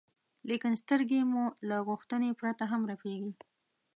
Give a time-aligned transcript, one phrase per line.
[0.49, 3.31] لیکن سترګې مو له غوښتنې پرته هم رپېږي.